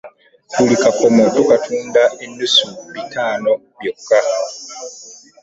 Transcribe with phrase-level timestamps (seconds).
[0.55, 4.19] Buli kakomo tukatunda ennusu bitaano byoka.